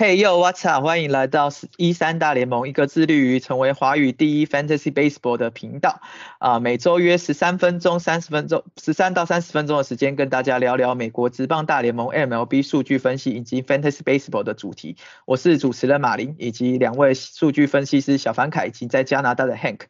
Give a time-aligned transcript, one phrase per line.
[0.00, 0.82] Hey yo，What's up？
[0.82, 6.00] 欢迎来到一三大联盟，一个致力于成为华语第一 Fantasy Baseball 的频道。
[6.38, 14.96] 啊，每周约十三分钟、三十分钟、十三到三十分钟的时间，跟大家聊聊美国职棒大联盟 MLB 数据分析以及 Fantasy Baseball 的主题。
[15.26, 19.80] 我是主持人马林，以及两位数据分析师小凡凯以及在加拿大的 Hank。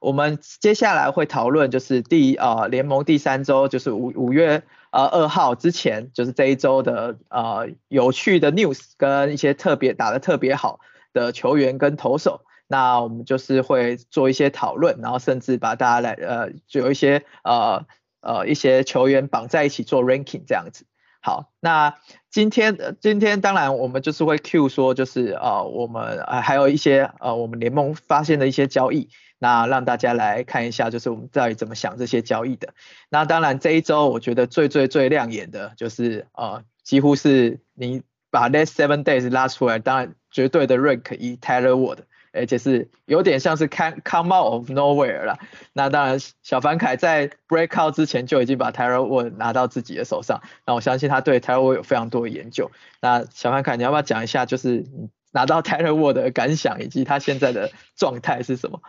[0.00, 10.78] 我们接下来会讨论，就是第啊联盟第三周，就是五五月呃二号之前，就是这一周的呃有趣的 news 跟一些特别打的特别好
[11.12, 17.84] 的球员跟投手，那我们就是会做一些讨论，然后甚至把大家来呃就有一些呃
[18.20, 20.84] 呃一些球员绑在一起做 ranking 这样子。
[21.20, 21.94] 好，那
[22.30, 29.08] 今天今天当然我们就是会 Q 说，就是呃我们呃还有一些呃我们联盟发现的一些交易。
[29.42, 32.74] 那让大家来看一下，就是我们到底怎么想这些交易的。
[33.08, 41.98] 那当然这一周我觉得最最最亮眼的就是呃，几乎是你把 last seven days 拉出来，当然绝对的 rank 以 Taylor Ward，
[42.32, 45.40] 而且是有点像是 come come out of nowhere 了。
[45.72, 52.70] 那当然小凡凯在 break out 之前就已经把 Taylor Ward 拿到自己的手上，那我相信他对 Taylor Ward 有非常多的研究。
[53.00, 54.84] 那小凡凯你要不要讲一下，就是
[55.32, 58.80] 拿到 Taylor Ward 的感想以及他现在的状态是什么？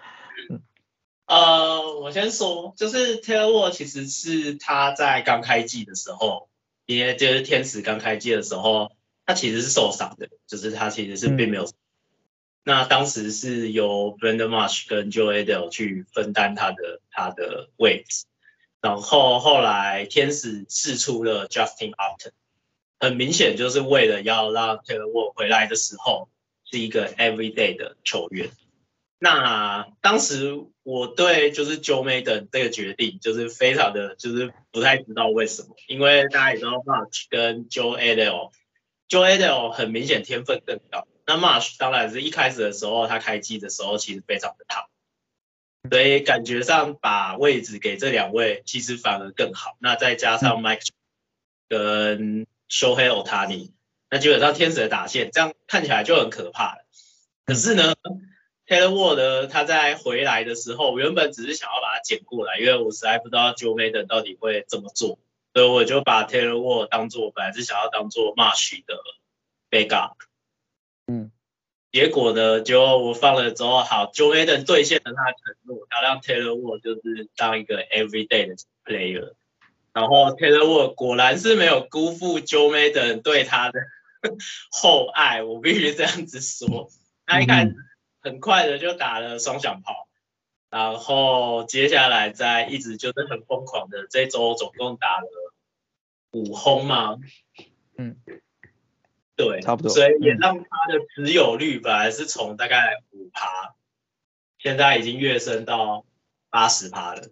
[1.26, 6.50] 呃，我先说，就是 Taylor Ward 其实是他在刚开季的时候，
[6.86, 8.92] 因为就是天使刚开季的时候，
[9.26, 11.70] 他其实是受伤的，就是他其实是并没有。
[12.66, 18.26] 那当时是由 Brandon Marsh 跟 Joe Adele 去分担他的他的位置，
[18.81, 22.31] 然后后来天使试出了 Justin Upton，
[23.00, 26.30] 很明显就是为了要让 Taylor Ward 回来的时候
[26.70, 28.52] 是一个 Everyday 的球员。
[29.19, 41.08] 那当时我对就是 Joe Maden 这个决定就是非常的就是不太知道为什么，因为大家也知道 March 跟 Joe Adele，Joe Adele 很明显天分更高。
[41.26, 44.89] 那 March 当然是一开始的时候他开机的时候其实非常的烫，
[45.89, 49.77] 所以感觉上把位置给这两位其实反而更好。
[49.80, 50.89] 那再加上 Mike
[51.70, 53.71] 跟 Shohei Otani，
[54.09, 56.86] 那基本上天使的打线这样看起来就很可怕了。
[57.45, 57.93] 可是呢
[58.73, 65.20] ？Taylor Ward 他在回来的时候，原本只是想要把它捡过来，因为我实在不知道 Joe Maden 到底会怎么做，
[65.54, 68.98] 所以我就把 Taylor Ward 当做本来是想要当做 Marsh 的
[69.70, 70.14] backup。
[71.06, 71.32] 嗯，
[71.92, 79.33] 结果呢，就我放了之后，好，Joe Maden 兑现了他的承诺，要让 Taylor Ward 就是当一个 everyday 的 player。
[79.94, 83.80] 然后 Taylor Ward 果然是没有辜负 Joe Maden 对他的
[84.72, 86.89] 厚爱，我必须这样子说，
[87.28, 87.76] 他一开始。
[88.23, 90.08] 很快的就打了双响炮，
[90.70, 95.28] 然后接下来再一直就是很疯狂的，这周总共打了
[96.32, 97.20] 五轰嘛，
[97.98, 98.16] 嗯，
[99.36, 103.76] 对，差不多，所以也让他的持有率本来是从大概五趴，
[104.58, 106.06] 现在已经跃升到
[106.50, 107.23] 八十趴了，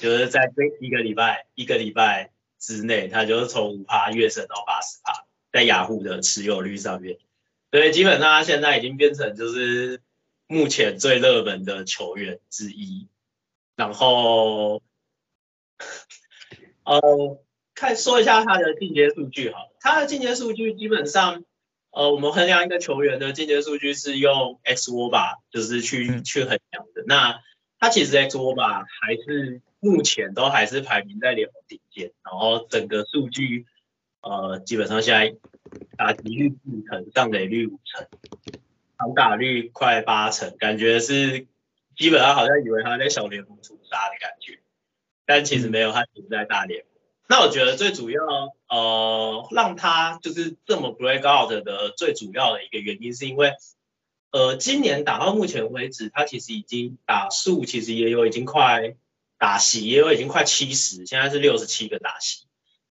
[0.00, 7.18] 就是在这一个礼拜一个礼拜之内，他就是从五趴跃升到八十趴，在雅虎的持有率上面，
[7.70, 10.00] 所以基本上他现在已经变成就是。
[10.52, 13.08] 目前最热门的球员之一，
[13.74, 14.82] 然后，
[16.84, 17.42] 呃，
[17.74, 21.42] 看说一下他的进阶数据哈，他的进阶数据基本上，
[21.90, 27.02] 呃，我们衡量一个球员的进阶数据是用 X w 吧，就是去去衡量的。
[27.06, 27.40] 那
[27.78, 33.64] 他其实 X w 吧还是目前都还是排名在联盟顶尖，然后整个数据，
[34.20, 35.34] 呃，基本上现在
[35.96, 38.06] 打击率五成，上垒率五成。
[39.10, 41.46] 打率快八成，感觉是
[41.96, 44.60] 基本上好像以为他在小联盟屠杀的感觉，
[45.26, 46.88] 但其实没有，他只在大联盟。
[47.28, 48.20] 那我觉得最主要，
[48.68, 53.54] 呃，让他就是这么 break out 的最主要的一个原因，是因为，
[54.32, 58.96] 呃，今年打到目前为止，他其实已经打数其实也有已经快
[59.38, 62.46] 打席也有已经快七十，现在是六十七个打席。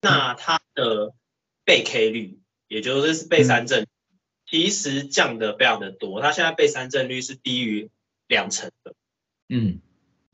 [0.01, 1.13] 那他的
[1.63, 3.86] 被 K 率，也就是被三振。
[4.49, 7.89] 其实降的非常的多，它现在被三振率是低于
[8.27, 8.93] 两成的，
[9.49, 9.81] 嗯，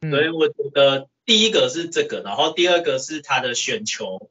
[0.02, 4.30] 所以我觉得第一个是这个，然后第二个是它的选球，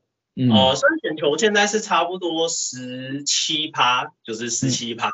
[0.51, 5.11] 哦，虽然选球现在是差不多十七趴，就是十七趴，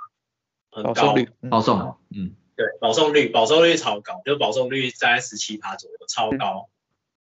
[0.71, 1.15] 很高，
[1.49, 6.69] 保送，嗯，对，保送率，保送率超高，就保送率在十七趴左右，超高，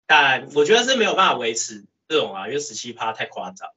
[0.06, 3.68] 但我觉得是没有办法维持这种啊，因为十七趴太夸张，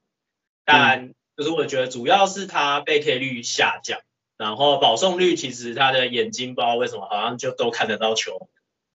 [0.64, 1.12] 但。
[1.38, 4.00] 就是我觉得主要是他被 K 率下降，
[4.36, 8.50] 然后保送率其实他的眼睛不知道为什么好像就都看得到球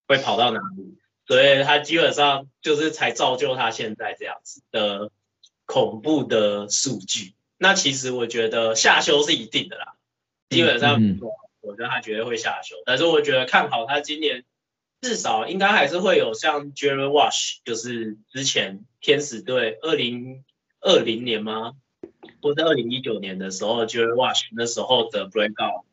[0.10, 5.10] 会跑到哪里，所以他基本上就是才造就他现在这样子的
[5.66, 7.34] 恐怖的数据。
[7.58, 9.94] 那其实我觉得下修是一定的啦，
[10.50, 11.00] 基本上
[11.62, 12.76] 我觉得他绝对会下修。
[12.86, 14.44] 但是我觉得看好他今年
[15.00, 20.44] 至少应该还是会有像 Jerry Wash，就是之前天使队二零
[20.82, 21.76] 二零年吗？
[22.44, 25.86] 或者二零一九年的时候觉得 Wash 那时候的 breakout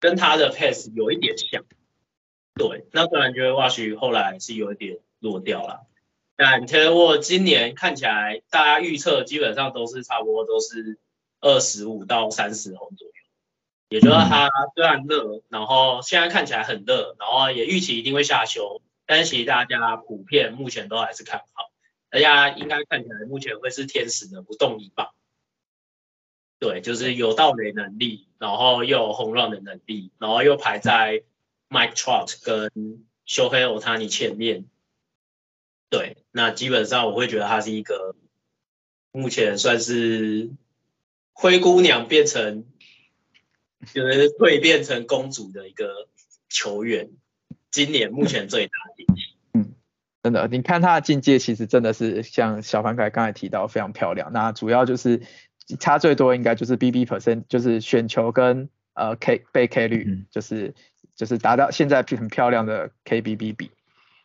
[0.00, 1.64] 跟他的 pace 有一点像。
[2.54, 5.86] 对，那当然觉得 Wash 后来是有一点落掉了。
[6.36, 10.98] 但 Taylor Ward 今年看起来，大家预测基本上都是差不多都是
[11.40, 13.12] 二十五到三十红左右，
[13.88, 21.70] 也就是他虽然热，然后现在看起来很热，然后也预期一定会下修，但是其实大家普遍目前都还是看好，
[22.10, 25.14] 大家应该看起来目前会是天使的不动一棒，
[26.58, 31.22] 对，就是有盗垒能力，然后又有轰乱的能力，然后又排在
[31.68, 34.64] Mike Trout 跟修黑欧塔尼前面。
[35.90, 38.16] 对，那基本上我会觉得他是一个
[39.12, 40.50] 目前算是
[41.32, 42.64] 灰姑娘变成
[43.94, 46.08] 就是蜕变成公主的一个
[46.48, 47.10] 球员，
[47.70, 49.36] 今年目前最大的惊喜。
[49.52, 49.74] 嗯，
[50.22, 54.32] 真的，你看他的境界其实真的是像小凡凯刚才提到非常漂亮。
[54.32, 55.22] 那主要就是
[55.78, 60.74] 差最多应该就是 BB percent，就是选球跟呃 K 被 K 率，就是
[61.14, 63.70] 就是达到现在很漂亮的 KBB 比，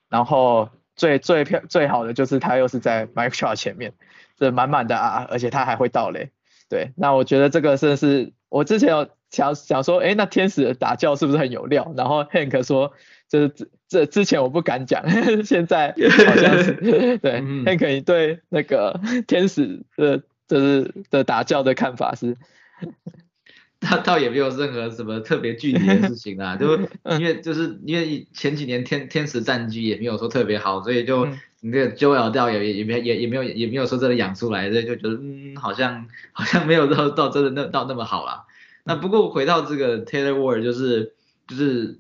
[0.09, 0.69] 然后。
[0.93, 3.93] 最最漂最好的就是他又是在 Mike Trout 前面，
[4.37, 6.29] 这满满的啊，而且他还会倒雷。
[6.69, 11.91] 对，那我觉得这个是是，我之前有想想说，哎，那天使的打教是不是很有料？
[11.97, 12.93] 然后 Hank 说，
[13.29, 15.03] 就是这这之前我不敢讲，
[15.43, 15.95] 现在
[16.27, 16.73] 好像是
[17.17, 22.35] 对 Hank 你对那个天使的就是的打教的看法是？
[23.79, 26.77] 他倒也没有任何什么特别具体的事情啊，就
[27.17, 31.25] 因为就是因为前几年天天使战绩也没有说特别好，所以就
[31.61, 38.45] 你这个 Joel 掉也也没也也没有也没有说真的养出来，所以就觉得嗯好像好像没有到到真的那到那么好了。
[38.83, 41.13] 那不过回到这个 Taylor Ward 就是
[41.47, 41.99] 就是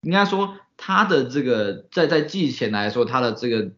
[0.00, 3.72] 应该说他的这个在在季前来说他的这个。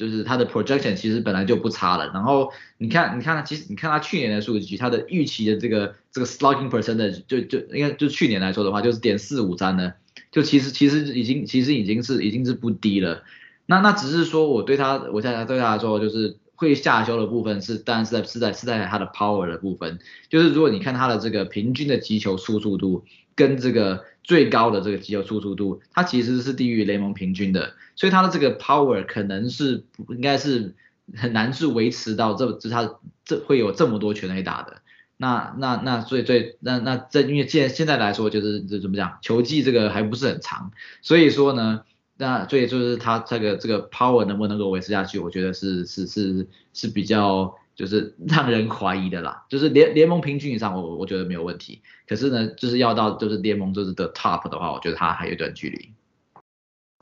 [0.00, 9.92] 就是他的 projection 其实本来就不差了，然后你看，你看，其实你看他去年的数据，他的预期的这个这个 slugging percentage 就就应该就去年来说的话，就是点四五三呢，
[10.32, 13.22] 就其实其实已经其实已经是已经是不低了。
[13.66, 19.98] 那那只是说我对他，我现在对他来说就是会下修的部分是，当然是在是在是在它的 power 的部分，
[20.30, 23.04] 就是如果你看它的这个平均的击球出速度
[23.34, 27.74] 跟这个最高的这个击球出度，它其实是低于联盟平均的。
[27.96, 30.74] 所以它的这个 power 可能是应该是
[31.16, 34.80] 很难是维持到这这他这会有这么多全垒打的，
[35.16, 41.82] 那那那所以最那那这因为现现在来说就是这怎么讲球技这个还不是很长，所以说呢
[42.16, 55.92] 那所以就是他这个这个 power 能不能够维持下去，我觉得是是是是比较就是让人怀疑的啦，就是联联盟平均以上我我觉得没有问题，可是呢就是要到就是联盟就是的 top 的话，我觉得他还有一段距离。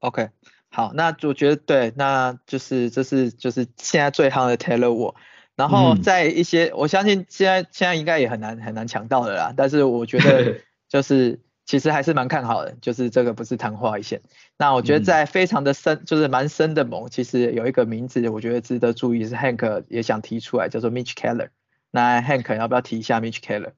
[0.00, 0.28] OK。
[0.70, 5.14] 好，那我觉得对，那就是这是就是现在最夯的 Taylor Ward，
[5.56, 10.60] 然后在一些我相信现在现在应该也很难很难抢到的啦，但是我觉得
[10.90, 14.22] 就是其实还是蛮看好的，就是这个不是昙花一现。
[14.56, 21.50] 那我觉得在非常的深，就是蛮深的盟，其实有一个名字我觉得值得注意，是 Hank 也想提出来，叫做 Mitch Keller。
[21.90, 23.72] 那 Hank 要不要提一下 Mitch Keller？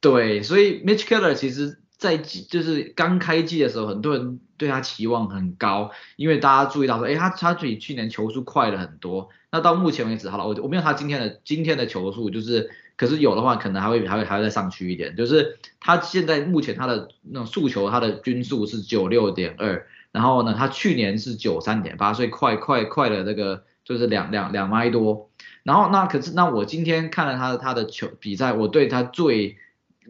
[0.00, 1.80] 对，所以 Mitch Keller 其实。
[1.96, 9.30] 在就是刚开季的时候，很多人对他期望很高，因为大家注意到说，哎，他他比去年球速快了很多。
[9.54, 15.14] 那到目前为止，好了，我我没有他今天的今天的球速，就是可是有的话，可能还会还会还会再上去一点。
[15.14, 25.30] 就是他现在目前他的那种速球，他的均速是九六点二，然后呢，他去年是九三点八，所以快快快的这个就是两两两迈多。
[25.62, 29.56] 然后那可是那我今天看了他的他的球比赛，我对他最。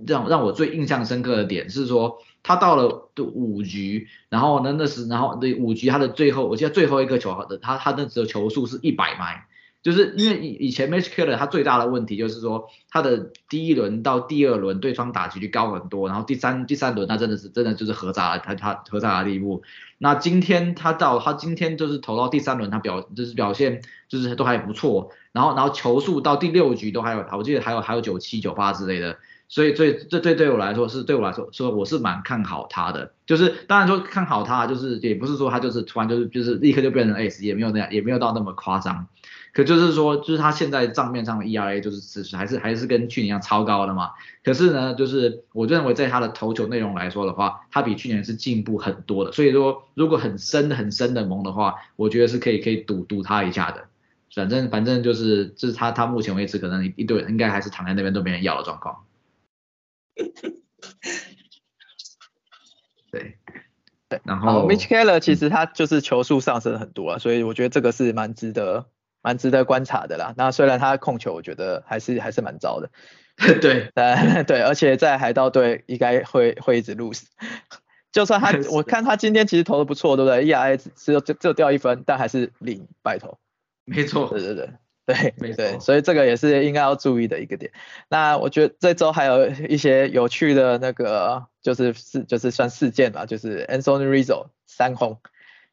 [0.06, 9.46] 让让我最印象深刻的点是说，他到了的五局，然后呢那是然后那五局他的最后，我记得最后一个球的他他那时候球速是一百迈，
[9.82, 19.62] 就是因为以以前 mitchell 他最大的问题就是说他的第一轮到第二轮对方打击率高很多，然后第三第三轮他真的是真的就是合砸了他他合砸的地步。
[19.98, 29.16] 那今天他到他今天就是投到第三轮他表就是表现就是都还不错，然后然后球速到第六局都还有我记得还有还有九七九八之类的。
[29.48, 39.06] 所以，最这对对我来说是对我来说说我是蛮看好他的，就是当然说看好他，就是也不是说他就是突然就是就是立刻就变成 S，也没有那样，也没有到那么夸张。
[39.52, 44.10] 可就是说，就是他现在账面上的 ERA 就是其实还是还是跟去年一样超高的嘛。
[44.42, 49.30] 可是呢，就是我认为在他的投球内容来说的话，他比去年是进步很多的。
[49.30, 53.84] 所以说，如果很深很深的蒙的话，我觉得是可以可以赌赌他一下的。
[54.34, 59.04] 反正反正就是这是他他目前为止可能一堆应该还是躺在那边都没人要的状况。
[63.11, 63.38] 对，
[64.25, 68.87] 然后 Mitch Keller 其实他就是球数上升很多啊，所以我觉得这个是蛮值得、
[69.23, 70.35] 蛮值得观察的啦。
[70.37, 72.90] 那虽然他控球，我觉得还是还是蛮糟的，
[73.61, 73.90] 对，
[74.44, 77.23] 对，而且在海盗队应该会会一直 lose，
[78.12, 83.38] 就算他我看他今天其实投的不错，对不对？E R 只有就只有掉一分，但还是零，白头，
[83.85, 84.71] 没错，对对对。
[85.06, 87.70] 对，没对，所以这个也是应该要注意的一个点。
[88.08, 95.20] 那我觉得这周还有一些有趣的那个，就是事就是算事件吧，就是 Anthony Rizzo 三轰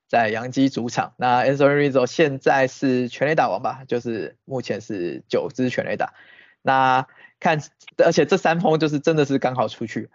[0.08, 1.14] 在洋基主场。
[1.18, 6.14] 那 Anthony Rizzo 现在是全垒打王吧，就是目前是九支全垒打。
[6.62, 7.08] 那
[7.40, 7.62] 看，
[8.04, 10.10] 而且这三轰就是真的是刚好出去，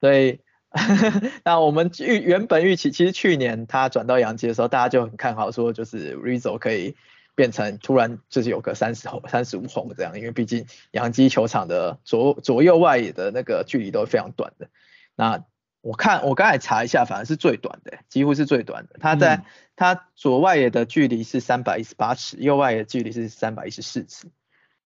[0.00, 0.40] 所以。
[1.42, 6.96] 那我们预原本预期，其实去年他转到洋基的时候，大家就很看好，说就是 Rizzo 可以
[7.36, 14.68] 变成突然就是有个三十红、三十五红这样，因为毕竟洋基球场的左左右外野的那个距离都非常短的。
[15.14, 15.44] 那
[15.80, 18.96] 我看我刚才查一下，反而是最短的，几乎是最短的。
[18.98, 19.44] 他在
[19.76, 24.26] 他左外野的距离是三百一十八尺，右外野距离是三百一十四尺，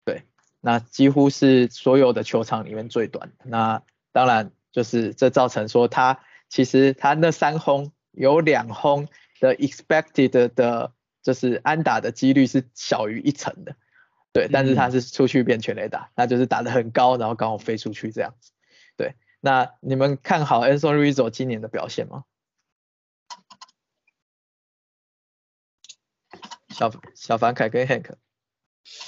[0.04, 0.24] 对，
[0.60, 3.30] 那几乎是所有的球场里面最短。
[3.44, 4.50] 那当然。
[4.70, 9.08] 就是这造成说他其实他那三轰有两轰
[9.40, 10.92] 的 expected 的，
[11.28, 13.76] 就是安打的几率是小于一成的，
[14.32, 18.50] 对，但是他是出去变全垒打，那就是打得很高，然后刚好飞出去这样子，
[18.96, 22.24] 对，那你们看好 Anthony Rizzo 今年的表现吗？
[26.70, 28.14] 小小凡凯跟 Hank，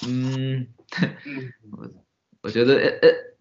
[0.07, 0.67] 嗯，
[1.73, 1.89] 我
[2.43, 3.31] 我觉得呃呃。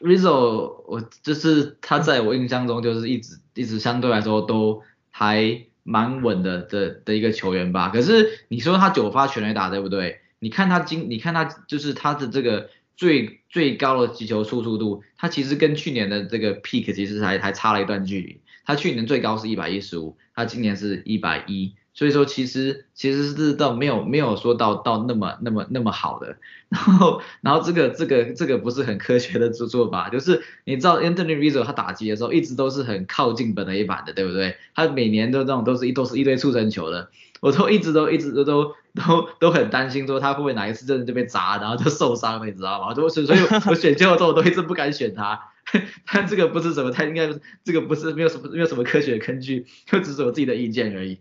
[0.00, 7.88] Rizzo，我就是他在我印象中就是一直一直相对来说都还蛮稳的的的一个球员吧。
[7.88, 10.20] 可是你说他九发全垒打对不对？
[10.40, 18.40] 你看他今你看他就是他的这个最最高的击球速速度，他其实跟去年的这个 peak 其实还还差了一段距离。
[18.64, 21.74] 他去年最高是一百一十五，他今年是一百一。
[21.96, 26.36] 所以说，其实其实是到没有没有说到到那么那么那么好的，
[26.68, 34.56] 然后然后这个这个这个不是很科学的做做法，就是你知道 Anthony Rizzo 他打击的时候一直都是很靠近本垒板的，对不对？
[34.74, 37.08] 他每年都这种都是一都是一堆出生球的，
[37.40, 42.94] 我都一直都一直都都都都很担心说他会不会哪一次真的就被砸，然后就受伤了，你知道吗？
[42.94, 43.38] 所以所以
[43.70, 45.40] 我选秀的时候我都一直不敢选他，
[46.12, 47.30] 但这个不是什么，他应该
[47.64, 51.20] 这个不是没有什么没有什么科学根据，就只是我自己的意见而已。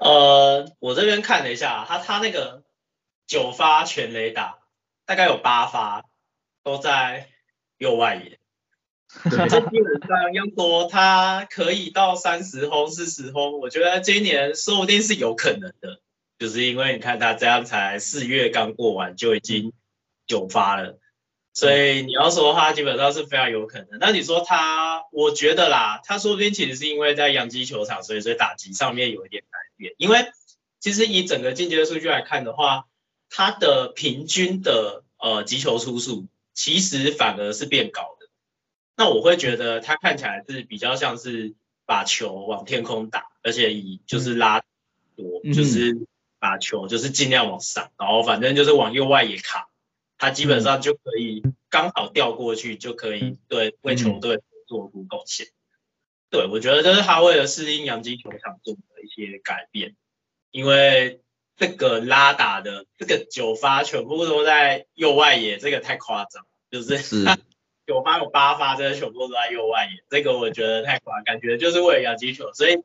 [0.00, 2.62] 呃，我这边看了一下，他他那个
[3.26, 4.58] 九发全雷打，
[5.04, 6.04] 大概有八发
[6.62, 7.28] 都在
[7.78, 8.38] 右外野，
[9.30, 16.00] 这基本上要说他可以到三十轰四十轰，我觉得今年说不定是有可能的，
[16.38, 19.72] 就是因为你看他这样才四月刚过完就已经
[20.26, 20.98] 九发了。
[21.54, 23.98] 所以你要说的话，基本上是非常有可能。
[23.98, 29.94] 那你说他，我觉得啦，他说不定其实是因为在洋基球场，所以所以打击上面有一点改变。
[29.98, 30.26] 因为
[30.80, 32.86] 其实以整个进阶的数据来看的话，
[33.28, 38.28] 他的平均的呃击球出数其实反而是变高的。
[38.96, 41.54] 那我会觉得他看起来是比较像是
[41.84, 44.62] 把球往天空打，而且以就是拉
[45.16, 46.06] 多，就是
[46.38, 49.68] 把球就是尽量往上，然后反正就是往右外也卡。
[50.18, 55.48] 他基本上就可以刚好调过去，就可以对为球队做出贡献。
[56.36, 59.94] 对我觉得这是他为了适应洋基球场做的一些改变，
[60.50, 61.20] 因为
[61.56, 66.98] 这个拉打的这个九发全部都在右外野，这个太夸张，就是
[67.86, 72.52] 九发有八发真的全部都在右外野，这个我觉得太夸张，感觉就是为了洋基球。
[72.52, 72.82] 所以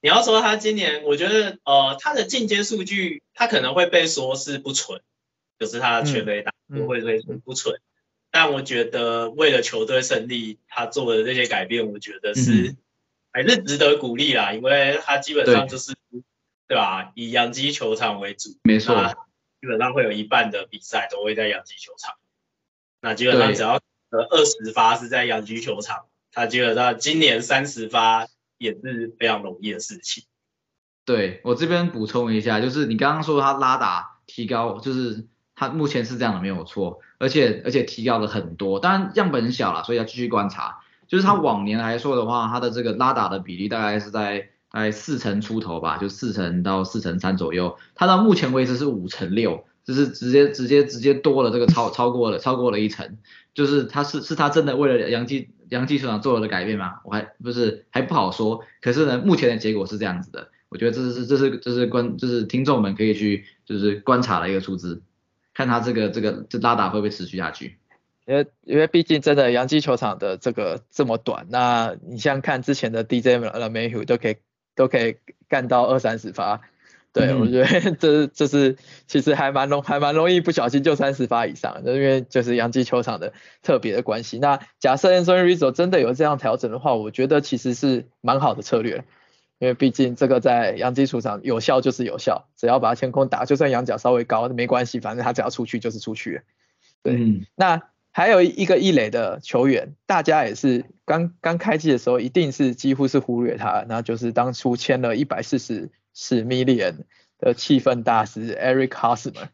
[0.00, 5.00] 你要说他今年，我觉得呃他的进阶数据他可能会被说是不纯。
[5.60, 7.80] 就是他全垒打不会说不纯，
[8.30, 12.76] 但我觉得为了球队胜利，他做的这些改变，我觉得是
[13.38, 15.94] 还是值得鼓励啦，因为他基本上就是
[16.66, 18.96] 对吧，以养鸡球场为主，没错，
[19.60, 22.16] 基本上会有一半的比赛都会在养鸡球场，
[23.00, 23.74] 那基本上只要
[24.10, 28.26] 呃二十发是在养鸡球场，他基本上今年三十发
[28.58, 30.24] 也是非常容易的事情。
[31.04, 35.28] 对我这边补充一下，就是你刚刚说他拉打提高，就是。
[35.60, 40.78] 他目前是这样的，没有错，而且而且提高了很多，当然样本很小了，所以要继续观察。
[41.08, 47.76] 就是他往年来说的话，他的这个拉打的比例大概是在大概四成出头吧，就四成到四成三左右。
[47.94, 53.16] 他到目前为止是五成六，就是直接直接直接多了这个超超过了超过了一成。
[53.54, 57.00] 就是他是是他真的为了杨基杨基球场做了的改变吗？
[57.04, 58.62] 我还不是还不好说。
[58.80, 65.02] 可是呢，目前的结果是这样子的，我觉得这是这是这是观就是听众们可以去就是观察的一个数字。
[65.54, 67.77] 看他这个这个这拉打会不会持续下去？
[68.28, 74.36] 因为因为毕竟真的洋基球场的这个这么短，那你像看之前的 DJ 了 Mayhew 都可以
[74.74, 75.16] 都可以
[75.48, 76.60] 干到二三十发，
[77.14, 83.32] 对我觉得这这是其实还蛮容还蛮容易不小心就三十发以上，因为就是洋基球场的
[83.62, 84.38] 特别的关系。
[84.38, 89.04] 那假设 Anthony Rizzo 真的有这样调整的话，我觉得其实是蛮好的策略。
[89.58, 96.42] 因为毕竟这个在洋基础上有效就是有效，只要把它天空打，就算仰角稍微高没关系，反正他只要出去就是出去。
[97.02, 97.82] 对，那
[98.18, 107.04] 还有一个一垒的球员，大家也是刚刚开季的时候一定是几乎是忽略他，那就是当初签了一百四十四 million
[107.38, 109.50] 的气氛大师 Eric Hosmer。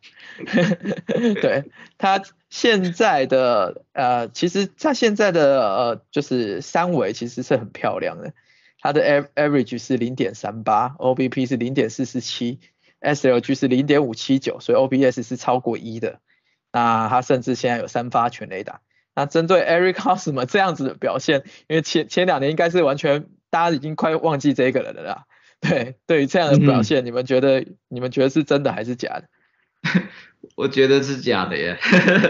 [1.43, 1.65] 对
[1.99, 8.33] 他现在的呃，其实他现在的呃就是三围其实是很漂亮的。
[8.81, 12.61] 他的 average 是零点三八，OBP 是零点四四七
[13.03, 16.21] ，SLG 是零点五七九，所以 OBS 是超过一的。
[16.75, 18.81] 那他甚至现在有三发全垒打。
[19.15, 25.25] 那针对 Eric Hosmer 这样子的表现，因为前前两年应该是完全大家已经快忘记这个人了啦。
[25.61, 29.29] 对，对于这样的表现，你们觉得你们觉得是真的还是假的？
[30.57, 31.79] 我觉得是假的耶。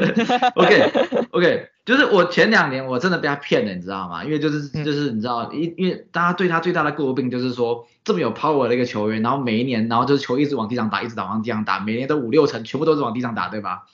[0.57, 0.93] OK
[1.31, 4.23] OK，就是我前两年我真的被他骗了，你知道吗？
[4.23, 13.87] 因为就是就是你知道，因因为大家对他最大的诟病就是说这么有 power 的一个球员，然后每一年然后就是球一直往地上打，一直打往地上打，每年都五六成全部都是往地上打，对吧？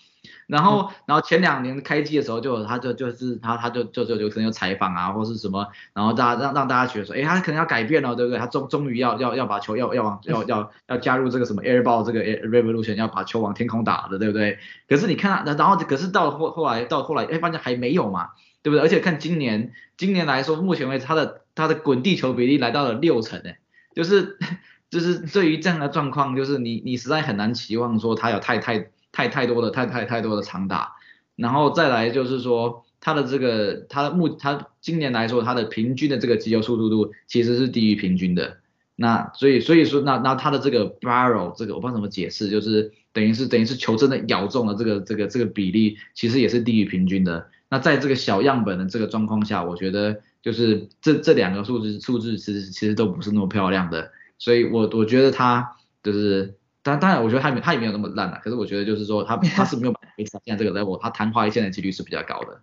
[0.50, 8.38] 然后，然后前两年开机的时候，就他就就是他他就就就有可能有采访啊，或是什么，然后大家让让大家觉得说，哎，他可能要改变了，对不对？
[8.38, 14.58] 他终终于要要要把球要要往要要要加入这个什么 airball 这个 revolution，要把球往天空打的，对不对？
[14.88, 18.30] 可是你看，然后可是到后后来到后来，哎，发现还没有嘛，
[18.62, 18.80] 对不对？
[18.80, 23.58] 而且看今年今年来说，目前为止他的他的滚地球比例来到了六成，哎，
[23.94, 24.36] 就是
[24.90, 28.90] 就是对于这样的状况，就是你你实在很难期望说他有太太。
[29.12, 30.92] 太太多的太太太多的长打，
[31.36, 38.58] 然后再来就是说他的这个他的目他今年来说他的平均的这个击球速度度其实是低于平均的，
[38.94, 47.48] 那所以所以说那那他的这个 barrel 这个我不知道怎么解释，就是等于是等于是球真的咬中了这个这个这个比例其实也是低于平均的。
[47.68, 56.54] 那在这个小样本的这个状况下，我觉得就是这这两个数字数字其实其实都不是那么漂亮的，所以我我觉得他就是。
[56.82, 58.40] 但当然，我觉得他没他也没有那么烂啊。
[58.42, 62.62] 可是我觉得就是说，他他是没有维持现在这个 level，他昙花一现的几率是比较高的。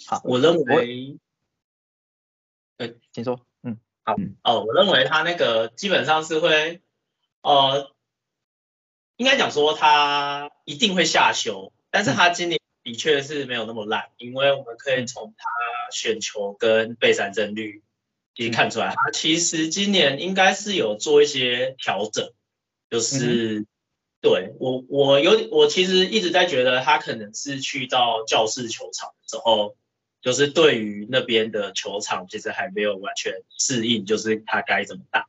[0.06, 1.18] 好，我认为，
[2.78, 6.80] 哎，请说，嗯，好，哦，我认为他那个基本上是会，
[7.42, 7.92] 呃，
[9.16, 15.44] 应该讲说他一定会下修，但是他今年的确是没有那么烂，因为我们可以从他
[15.92, 17.82] 选球跟被三振率
[18.36, 22.32] 可以看出来，他其实今年应该是有做一些调整。
[22.90, 23.66] 就是
[24.20, 29.76] 对我，我有我其实一直在觉得他可能是去到教室球场之后，
[30.20, 35.28] 就是对于那边的球场其实还没有完全适应，就是他该怎么打。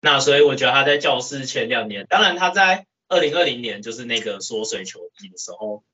[0.00, 5.84] 那所以我觉得他在教室前两年，当然他在二零二零年就是那个缩水球季的时候，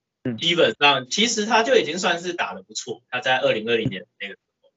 [0.40, 3.02] 基本上其实他就已经算是打的不错。
[3.10, 4.70] 他在二零二零年那个时候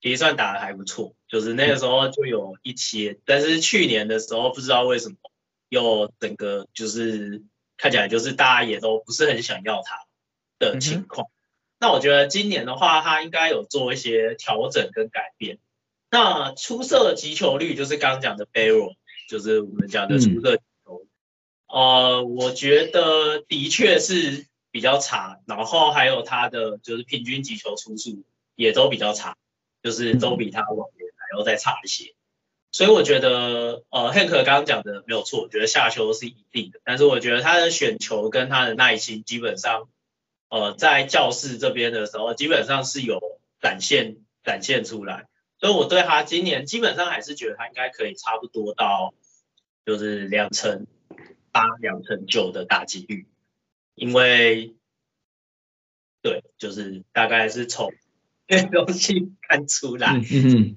[0.00, 5.16] 也算打的还不错，就是那个时候就有一些，但是去年的时候不知道为什么。
[5.68, 7.42] 又整个就是
[7.76, 10.04] 看起来就是大家也都不是很想要他
[10.58, 11.28] 的情况。
[11.78, 15.58] 那我觉得今年的话，他应该有做一些调整跟改变。
[16.10, 18.94] 那出色的击球率就是刚刚讲的 Barrel，
[19.28, 21.06] 就是我们讲的出色球。
[21.68, 28.24] 呃，我觉得的确是比较差，然后还有他的就是平均击球出数
[28.54, 29.36] 也都比较差，
[29.82, 32.14] 就是都比他往年还要再差一些。
[32.76, 36.78] 所以我觉得，呃，Hank 刚刚讲的没有错，我觉得下球是一定的。
[36.84, 39.88] 但是我觉得他的选球跟他的耐心，基本上，
[40.50, 43.18] 呃，在教室这边的时候，基本上是有
[43.62, 45.26] 展现展现出来。
[45.58, 49.14] 所以我对他今年基本上还是觉得他应该可以差不多到，
[49.86, 50.86] 就是两成
[51.52, 53.26] 八、两成九的打击率，
[53.94, 54.74] 因为，
[56.20, 57.94] 对，就是大概是从
[58.46, 60.20] 这东西看出来。
[60.30, 60.76] 嗯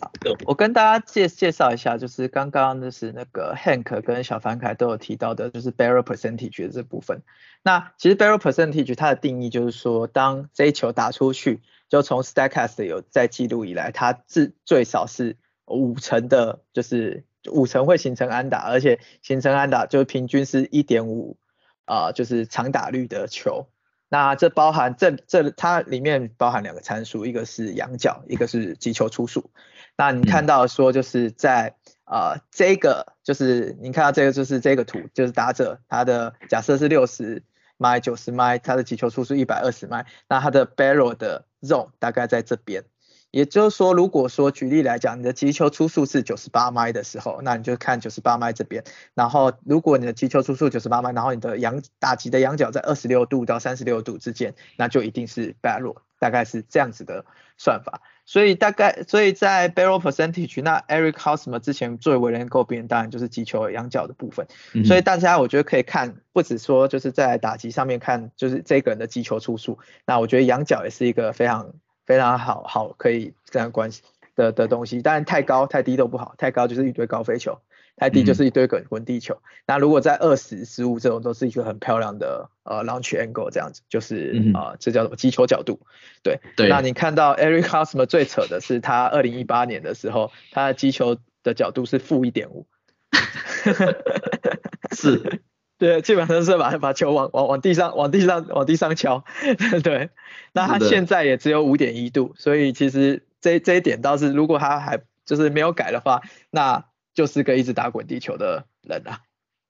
[0.46, 7.22] 我跟大家介介绍一下，就是刚刚就是那个 Hank 跟小凡凯都有提到的，就是 barrel percentage 的这部分。
[7.62, 21.36] 那其实 barrel percentage 它的定义就是说，当这一球打出去，就从 Statcast 有在记录以来，它至最少是五成的，就是五成会形成安打，而且形成安打就是平均是一点五
[21.84, 23.66] 啊，就是长打率的球。
[24.08, 29.50] 那这包含这这它里面包含两个参数，一个是仰角，一个是击球出数。
[29.96, 31.74] 那你看到说就是在
[32.04, 37.42] 呃这个就是你看到这个就是这个图就是打者他的假设是六十
[37.76, 42.84] 迈、九十迈，他的击球出速一百二十迈，那他的 barrel 的 zone 大概在这边。
[43.32, 48.84] 也就是说，如果说举例来讲，你的击球出速是九十八迈的时候，那你就看九十八迈这边。
[49.14, 57.24] 然后，如果你的击球出速九十八迈，然后你的仰打击的仰角在二十六度到三十六度之间，那就一定是 barrel，大概是这样子的
[57.62, 58.00] 算法。
[58.24, 64.46] 所以大概，所以在 barrel percentage，那 Eric Hosmer 之前最为人诟病，当然就是击球仰角的部分。
[64.84, 71.72] 所以大家我觉得可以看，不止说就是在打击上面看，就是这个人的击球出数，那我觉得仰角也是一个非常。
[72.04, 74.02] 非常好，好可以这样关系
[74.34, 77.60] 的的东西，当然太高太低都不好，太高就是一堆高飞球，
[77.96, 79.40] 太低就是一堆滚滚地球。
[79.66, 85.80] 那如果在二十、十五这种都是一个很漂亮的呃 launch angle 这样子，就是啊这叫什么击球角度。
[86.22, 86.68] 对，对。
[86.68, 92.66] 那你看到 Eric Hosmer 最扯的是他二零一八年的时候，他的击球的角度是负一点五。
[94.96, 95.42] 是。
[95.78, 99.24] 对，基本上是把把球往往往地上往地上往地上敲，
[99.82, 100.10] 对。
[100.52, 109.20] 那他现在也只有五点一度，所以其实这这一点倒是，如果他还就是没有改的话，那就是个一直打滚地球的人啊。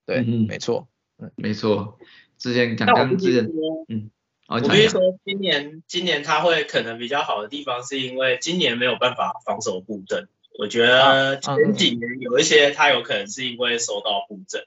[0.05, 1.97] 对，没错，嗯，没错。
[2.37, 3.49] 之前刚刚之前，
[3.87, 4.11] 嗯，
[4.47, 10.27] 我跟你说，今年今年他会可能比较好的地方，是因为今年没有办法防守布阵。
[10.59, 14.65] 我觉得前几年有一些他有可能是因为收到布阵。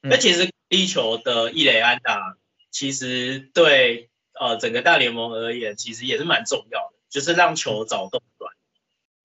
[0.00, 2.36] 那其实地球的伊雷安打，
[2.70, 8.52] 其实对呃整个大联盟而言，其实也是蛮重要的，就是让球找洞短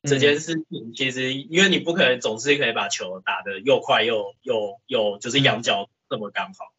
[0.03, 0.93] 这件事情。
[0.95, 6.73] 其实因为你不可能总是可以把球打得又快又又又就是仰角这么刚好，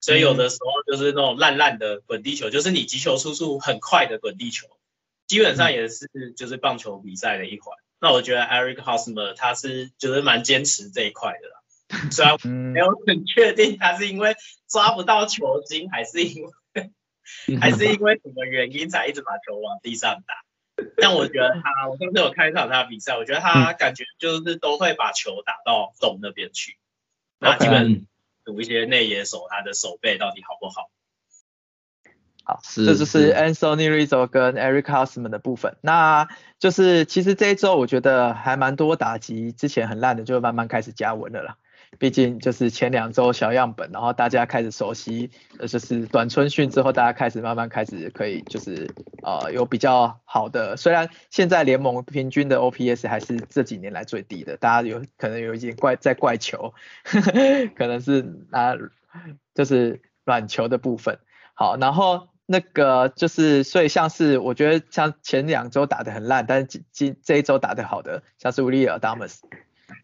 [0.00, 4.66] 所以有的时候就是那种烂烂的滚地球，就是你击球速速很快的滚地球，
[5.26, 7.76] 基本上也是就是棒球比赛的一环。
[8.00, 11.54] 那我觉得 Eric Hosmer 他是就是蛮坚持这一块的啦。
[12.12, 14.36] 虽然没有很确定他是因为
[14.68, 16.90] 抓不到球精，还是因为
[17.58, 20.34] 还是因为什么原因才一直把球往地上打。
[20.96, 26.76] 但我觉得他，我上次有看一场他的比赛，我觉得他感觉就是都会把球打到洞那边去。
[27.38, 28.06] 那基本
[28.44, 30.90] 赌一些内野手他的手背到底好不好？
[32.44, 35.76] 好，这就是 Anthony Rizzo 跟 Eric Hosman 的部分。
[35.82, 41.58] 那就是其实这一周我觉得还蛮多打击之前很烂的，就慢慢开始加温了啦。
[41.98, 48.88] 毕竟就是前两周小样本，然后大家开始熟悉，呃，就是短春训之后，大家开始慢慢开始可以就是
[49.22, 56.74] 呃有比较好的，虽然现在联盟平均的 OPS 还是这几年来最低的，大家有可能有一点怪在怪球，
[57.76, 58.76] 可能是拿
[59.54, 61.18] 就是软球的部分。
[61.54, 69.42] 好，然后那个就是所以像是我觉得像前两周打得很烂，但是今今这一周打的好的，像是 William s。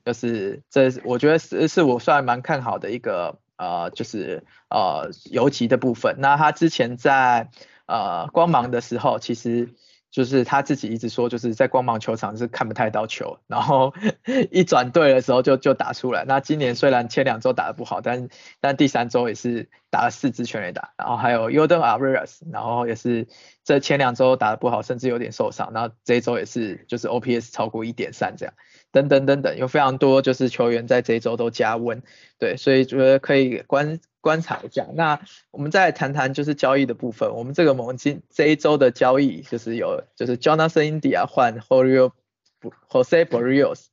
[0.05, 6.17] 就是这，我觉得是是我算蛮看好的一个呃，就是呃游击的部分。
[6.19, 7.51] 那他之前在
[7.87, 9.75] 呃光芒的时候，其实
[10.11, 13.93] 就是他自己一直说，就是在光芒球场是看不太到球，然后
[14.51, 16.25] 一转队的时候就就打出来。
[16.25, 18.29] 那今年虽然前两周打的不好，但
[18.61, 23.27] 但第三周也是打了四支全垒打，然后还有 Yordan Arias，然后也是
[23.65, 28.55] 这前两周打的不好，甚至有点受伤，然后这一周也是就是 OPS 超过一点三这样。
[28.95, 32.01] 等等等等，有非常多就是球员在这一周都加温，
[32.39, 34.87] 对，所以觉得可以观观察一下。
[34.95, 43.87] 那我们再谈谈就是交易的部分，我们这个盟今这一周的交易就是有就是 Jonathan India 换 Jose Barrios，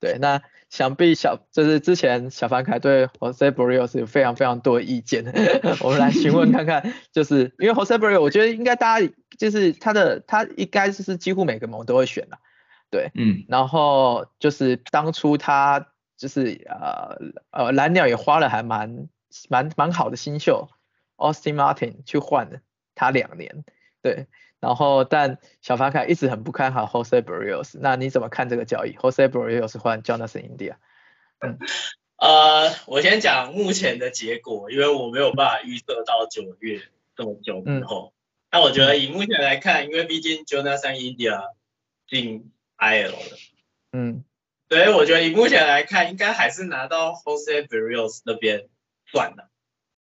[0.00, 5.24] 对，那想必小就是之前小凡凯对 Jose Barrios 有非常非常多意见，
[5.80, 12.36] 我们来询问看看，就是因为 Jose Barrios 我觉得应该大家就是他的他应该就是几乎每个盟都会选的。
[12.90, 17.16] 对，嗯，然后就是当初他就是呃
[17.50, 19.08] 呃蓝鸟也花了还蛮
[19.48, 20.68] 蛮蛮好的新秀
[21.16, 22.62] Austin Martin 去换
[22.94, 23.64] 他两年，
[24.02, 24.26] 对，
[24.58, 30.76] 然后但小凡凯一直很不看好 Jose Barrios，那你怎么看这个交易？Jose Barrios 换 Jonathan India？
[31.40, 31.58] 嗯，
[32.18, 36.80] 呃，我先讲目前的结果，因为我没有办法预测到九月
[37.14, 38.12] 这么久之后，
[38.50, 41.42] 那我觉得以目前来看，因为毕竟 Jonathan India
[42.08, 43.36] 进 I L 的，
[43.92, 44.24] 嗯，
[44.68, 48.68] 所以，我觉得以目前来看，应该还是拿到 Jose Barrios 那边
[49.10, 49.50] 算了。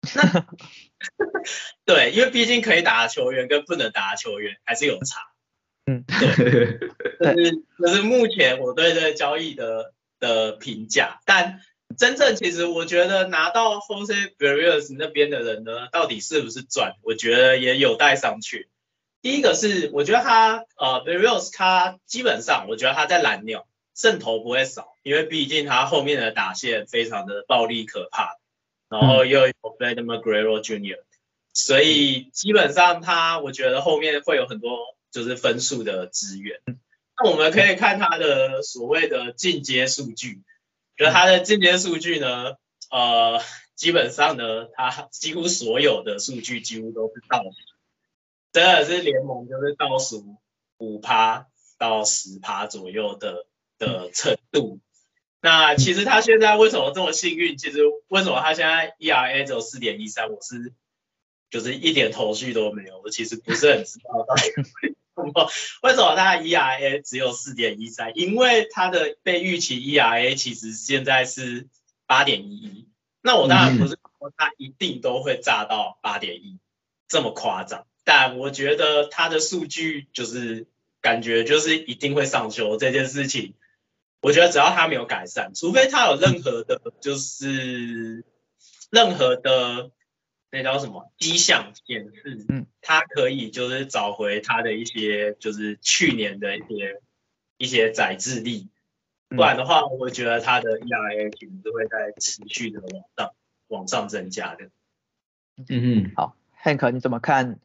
[1.84, 5.20] 对，因为毕竟可以打的球员跟不能打的球员还是有差。
[5.86, 6.78] 嗯，对，
[7.20, 11.20] 这是这是目前我对这个交易的的评价。
[11.24, 11.60] 但
[11.96, 16.94] 真正其实我觉得拿到 Jose Barrios 那边的人呢，到底是不是赚？
[17.02, 18.66] 我觉得也有待商榷。
[19.26, 28.36] 第一个是，我觉得他呃 v a r i o s 他基本上，我觉得他在蓝鸟渗透不会少，因为毕竟他后面的打线非常的暴力可怕，
[28.88, 31.00] 然后又有 Vlad McGraw Jr.，
[31.52, 34.78] 所以基本上他我觉得后面会有很多
[35.10, 36.60] 就是分数的资源。
[37.18, 40.42] 那我们可以看他的所谓的进阶数据，
[40.96, 42.54] 就他的进阶数据呢，
[42.92, 43.42] 呃，
[43.74, 47.50] 基本上呢，他几乎所有的数据几乎都是倒数，
[48.56, 50.38] 真的是联盟就是倒数
[50.78, 53.44] 五趴到十趴左右的
[53.76, 54.80] 的程度。
[55.42, 57.58] 那其实他现在为什么这么幸运？
[57.58, 60.30] 其实为什么他现在 ERA 只有四点一三？
[60.30, 60.72] 我是
[61.50, 64.50] 就是一点头绪都没有，我其实不是很知道到底
[65.82, 68.12] 为什么他的 ERA 只有四点一三？
[68.16, 71.68] 因为他的被预期 ERA 其实现在是
[72.06, 72.88] 八点一一。
[73.20, 76.58] 那我当然不是说他一定都会炸到八点一
[77.06, 80.68] 这么夸张，但我觉得他的数据就是
[81.00, 83.54] 感觉就是一定会上修这件事情。
[84.20, 88.24] 我觉得只要他没有改善，除非他有任何的，就是
[88.90, 89.90] 任何的
[90.52, 97.02] 那叫什么迹象显示，嗯，他可以就是找回他的一些就是去年的一些
[97.58, 98.68] 一些载质力，
[99.28, 103.34] 不然的话，我觉得他的 ERA 其实是会在持续的往上
[103.66, 104.70] 往上增加的。
[105.56, 107.58] 嗯嗯，好，Hank 你怎么看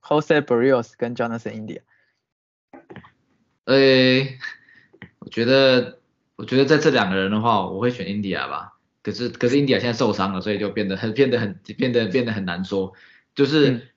[0.00, 1.80] Jose Barrios 跟 Jonathan India？
[3.64, 4.38] 呃。
[5.20, 5.98] 我觉得，
[6.36, 8.78] 我觉得在这两个人的话，我会选 India 吧。
[9.02, 12.94] 可是，可是 India 现在受伤了，所以就变得很变得很变得变得很难说。
[13.34, 13.88] 就是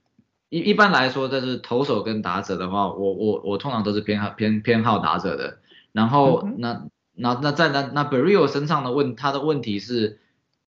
[0.49, 5.59] 一一般来说，这是投手跟打者的话，我我我通常都是偏好偏偏好打者的。
[5.93, 10.19] 然后那那那在那那 Barrio 身上的问他的问题是，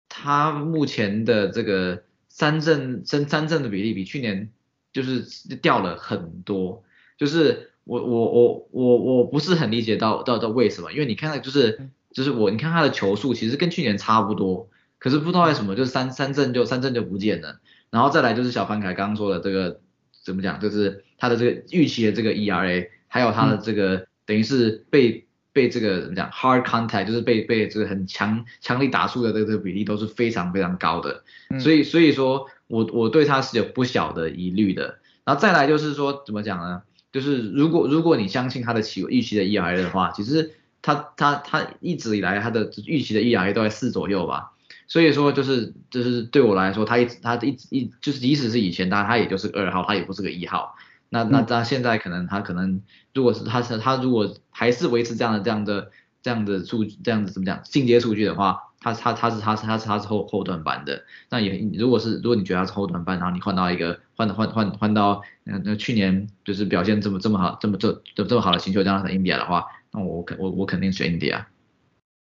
[0.08, 4.52] 他目前的这个三振三三振的比例比去年
[4.94, 5.22] 就是
[5.57, 6.83] 掉了很多，
[7.18, 7.72] 就是。
[7.87, 19.83] 我我我我我不是很理解到到到为什么，因为你看到就是就是我你看他的球速其实跟去年差不多，可是不知道为什么就是三三振就三振就不见了，然后再来就是小凡凯刚刚说的这个
[20.24, 31.24] 怎么讲，就是他的这个预期的这个 ERA，还有他的这个等于是被被这个怎么讲 hard contact，就是被被这个很强强力打出的这个比例都是非常非常高的，
[31.58, 36.82] 所以所以说我我对他是有不小的疑虑的，然后再来就是说怎么讲呢？
[37.12, 40.50] 就是如果如果你相信他的期预期的 ERA 的话，其实
[40.82, 44.50] 他他他一直以来他的预期的 ERA 都在四左右吧，
[44.88, 50.74] 所以说就是就是对我来说，他一直他一直一就是即使是以前他他也就是二号，他也不是个一号，
[51.14, 58.70] 那那他现在可能他可能如果是他是他如果还是维持这样的这样的这样的数这样子怎么讲进阶数据的话。
[58.81, 71.46] 他他他是他是他是他是后后段班的，那也如果是如果你觉得他是后段班，然后你换到一个换换换换到那那去年就是表现这么这么好这么这这这么好的星球这样的 India 的话，那我肯我我肯定选 India。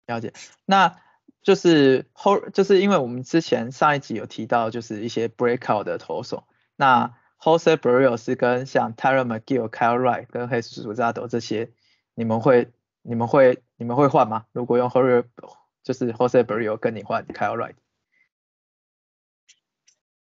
[0.06, 0.32] 了解，
[0.64, 0.96] 那
[1.42, 6.44] 就是后就是因为我们之前上一集有提到就是一些 breakout 的投手，
[6.76, 7.12] 那
[7.44, 11.68] Jose Barrios 跟像 Tyler McGill、Kyle Wright 跟黑叔叔扎斗这些，
[12.14, 12.68] 你们会
[13.02, 14.46] 你们会你们会换吗？
[14.52, 15.24] 如果用 h o r r
[15.82, 17.58] 就是 Jose Barrio 跟你换 Kyle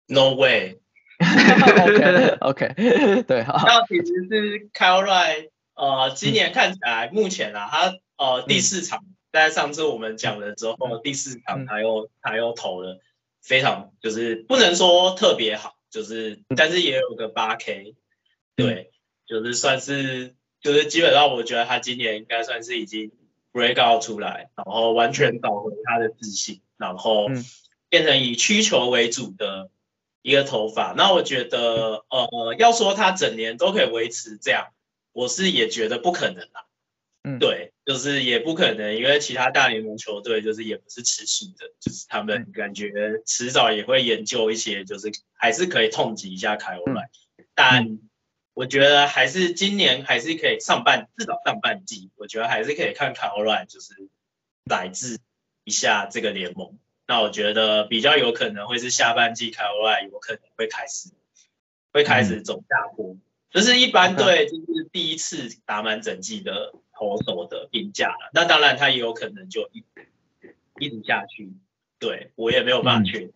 [0.08, 0.80] Wright，No way。
[1.22, 2.74] OK OK，
[3.22, 3.62] 对，好。
[3.64, 12.98] 那其实是 Kyle Wright，呃，今年看起来目前啊，他呃第四场，在上次我们讲了之后，第四场他又他又投了
[13.40, 17.94] 非常就是不能说特别好，就是但是也有个八 K，
[18.56, 18.90] 对，
[19.26, 23.12] 就是算是就是基本上我觉得他今年应该算是已经。
[23.54, 27.26] break out 出来，然后完全找回他的自信，然后
[27.90, 29.68] 变成以需求为主的
[30.22, 30.94] 一个头发。
[30.96, 34.68] 那我觉得，呃，要说他整年都可以维持这样，
[35.12, 36.64] 我是也觉得不可能啦。
[37.24, 42.92] 嗯，对，就是也不可能，因为其他大联盟球队就是也不是持续的，就是他们感觉
[43.26, 47.10] 迟早也会研究一些，就是还是可以痛击一下凯欧莱，
[47.54, 47.98] 但。
[48.54, 53.94] 我觉得还是今年还是可以上半至少上半季，我觉得还是可以看凯欧莱就是
[54.66, 55.18] 来自
[55.64, 56.78] 一下这个联盟。
[57.06, 61.08] 那我觉得比较有可能会是下半季凯欧莱有可能会开始
[61.94, 63.16] 会开始走下坡，
[63.50, 68.30] 就是一般对就是第一次打满整季的投手的评价了。
[68.32, 69.84] 那当然他也有可能就一
[70.78, 71.52] 一直下去，
[71.98, 73.32] 对我也没有办法确定。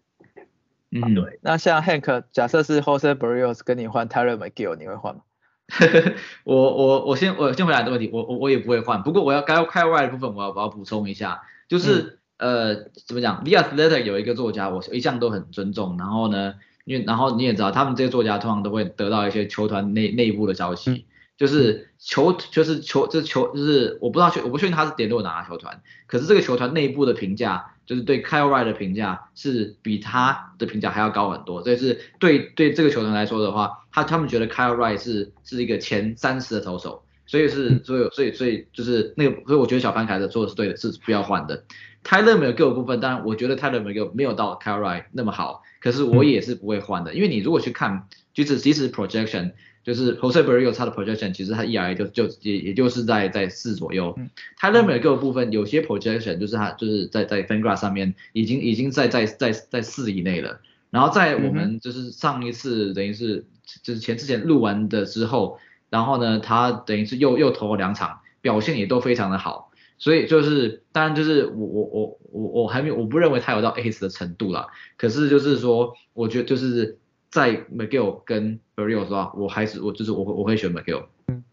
[0.90, 1.38] 嗯，对。
[1.42, 5.22] 那像 Hank，假设是 Jose Barrios 跟你换 Tyler McGill，你会换吗？
[6.44, 9.02] 我我我先我先回答这个问题，我我我也不会换。
[9.02, 15.96] 不过我要该开外的部分，我要我要补充一下，就是呃怎么讲，The Athletic 有一个作家，我一向都很尊重。
[15.98, 21.06] 然后呢，因为然后你也知道，他们这些作家通常都会得到一些球团内内部的消息。
[21.36, 41.64] 就是球就是球这球就是我不知道球我不确定他是点落哪个球团，可是这个球团内部的评价就是对 Kyle Wright 的评价是比他的评价还要高很多，所以是对对这个球团来说的话，他他们觉得 Kyle Wright 是是一个前三十的投手，所以是所以所以所以就是那个所以我觉得小潘凯的做的是对的，是不要换的。
[42.04, 49.52] M c g i l 部分，当然我觉得 g i l 没有到 Kyle Wright 那么好，可是我也是不会换的，因为你如果去看就是即使 projection。
[49.86, 54.18] 就是 Jose Barrio 他的 projection，其实他 ERA 就就也也就是在在四左右。
[54.56, 60.58] 他认为各个部分有些 projection 就是他就是在在 Fangraph 上面已经已经在在在在四以内了。
[60.90, 63.44] 然后在我们就是上一次等于是
[63.84, 69.70] 就是前之前录完的之后，然后呢他等于是又又投了两场，表现也都非常的好。
[69.98, 76.98] 所以就是当然就是我我我我我还没有我不认为他有到 Ace 的程度啦，可是就是说我觉得就是。
[77.36, 81.04] 在 McGill 跟 Barrio 说，我还是我就是我我会选 McGill。
[81.26, 81.44] 嗯，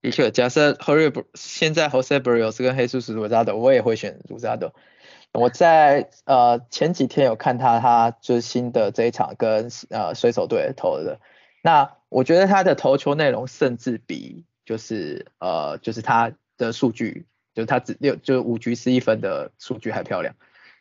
[0.00, 4.72] 的确，假设 Barrio 现在 Jose Barrio 是跟黑叔叔 Rosado，我也会选 Rosado。
[5.32, 11.20] 我在呃前几天有看他他就是新的这一场跟呃水手队投的，
[11.62, 20.34] 那我觉得他的投球内容甚至比就是呃就是他的数据，就是他只六就五局十一分的数据还漂亮。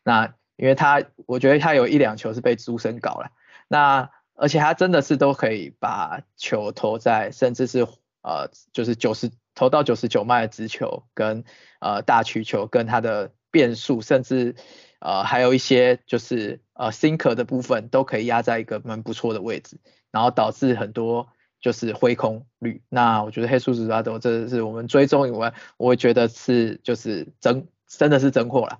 [0.05, 3.31] 那因为他我觉得他有一两球是被朱生搞了。
[3.73, 7.87] 那而且他真的是都可以把球投在，甚至是
[8.21, 11.43] 呃就是九十投到九十九迈的直球跟
[11.79, 14.55] 呃大曲球跟他的变速，甚至
[14.99, 19.79] 呃还有一些就是呃 sinker 的部分都可以压在一个蛮不错的位置，
[20.11, 22.83] 然后导致很多就是挥空率。
[22.89, 28.77] 那我觉得黑数字拉多这是我们追踪以外，我会觉得是就是真真的是真货了，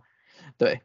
[0.60, 0.82] 对。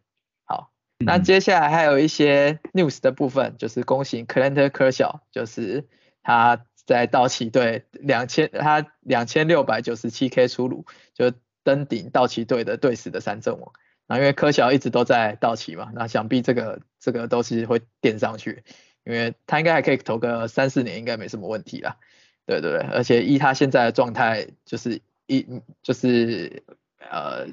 [1.05, 5.87] 那接下来还有一些 news 的部分，就是恭喜 Clinton Kershaw，就是
[6.23, 10.85] 他在道奇队两千他两千六百九十七 K 出炉，
[11.15, 11.33] 就
[11.63, 13.73] 登顶道奇队的队史的三阵王。
[14.09, 18.65] 那因为科小一直都在道奇嘛，那想必这个这个都是会垫上去，
[19.05, 21.97] 因为他应该还可以投个三四年，应该没什么问题啦。
[22.45, 25.47] 对对对，而且依他现在的状态，就是一
[25.83, 26.65] 就是
[26.99, 27.47] 呃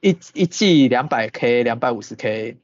[0.00, 2.56] 一一季两百 K 两百五十 K。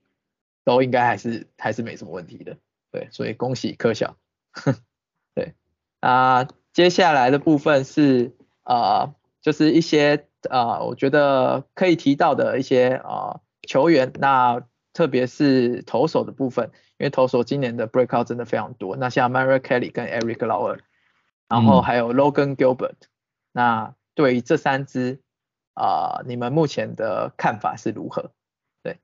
[0.64, 2.56] 都应该还是还是没什么问题的，
[2.90, 4.16] 对，所以恭喜科小，
[5.34, 5.54] 对，
[6.00, 20.78] 啊，接下来的部分是啊，就是一些啊，我觉得可以提到的一些啊球员，那特别是投手的部分，因为投手今年的 breakout 真的非常多，那像 Mario Kelly 跟 Eric Lauer，
[21.48, 22.96] 然后还有 Logan Gilbert，
[23.52, 25.20] 那对于这三支
[25.74, 28.32] 啊，你们目前的看法是如何？
[28.82, 28.98] 对。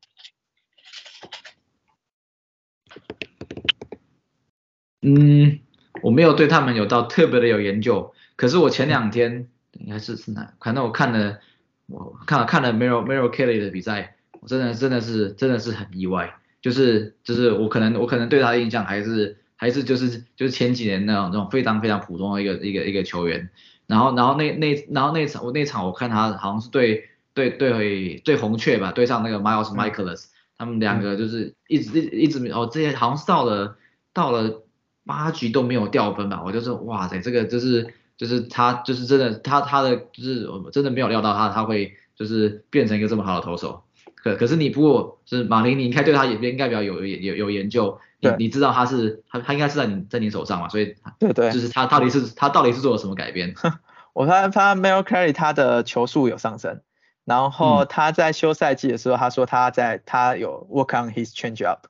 [5.01, 5.61] 嗯，
[6.03, 10.55] 我没有对他们有到特别的有研究，可是我前两天应该是是哪？
[10.61, 11.39] 反正我看了，
[11.87, 23.49] 我看了看了 Mero Mero Kelly 的比赛，我真的真的是真的是很意外，就是就是我可能我可能对他的印象还是还是就是就是前几年那种那种非常非常普通的一个一个一个球员，
[23.87, 30.27] 然后然后那那然后那场我那场我看他好像是对对对对红雀吧，对上那个 Miles Michaelis，
[30.59, 33.79] 他们两个就是一直一一直哦这些好像是到了
[34.13, 34.65] 到了。
[35.09, 36.43] 八局都没有掉分吧？
[36.45, 43.85] 我就是哇塞，这个就是就是他就是真的他他的就是我真的没有料到他他会就是变成一个这么好的投手。
[44.15, 50.69] 可可是你不过就是马林，你应该对他也应该比较有有有研究，你你知道他是他他应该是在你在你手上嘛？
[50.69, 53.55] 所以对对，就是他到底是他到底是做了什么改变？
[54.13, 56.83] 我发发 Mel Carey 他的球速有上升，
[57.29, 61.87] 然后他在休赛季的时候他说他在他有 work on his change up。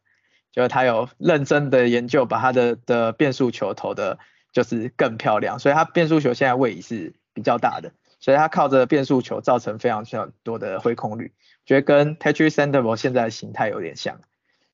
[0.50, 4.18] 就是他有认真的研究，把他的的变速球投的，
[4.50, 11.32] 就是更漂亮，所以他变速球现在位移是比较大的，所以他靠着变速球造成非常非常多的挥空率，
[11.64, 14.18] 觉得跟 Patrick Sandoval 现在的形态有点像。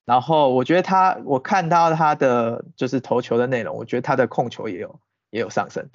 [0.05, 5.89] 然后我觉得他，我看到他的就是投球的内容，我觉得他的控球也有也有上升，